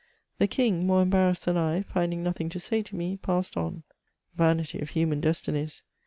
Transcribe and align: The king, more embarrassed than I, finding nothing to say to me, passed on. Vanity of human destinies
The 0.39 0.47
king, 0.47 0.87
more 0.87 1.03
embarrassed 1.03 1.45
than 1.45 1.57
I, 1.57 1.83
finding 1.83 2.23
nothing 2.23 2.49
to 2.49 2.59
say 2.59 2.81
to 2.81 2.95
me, 2.95 3.17
passed 3.17 3.55
on. 3.55 3.83
Vanity 4.33 4.79
of 4.79 4.89
human 4.89 5.21
destinies 5.21 5.83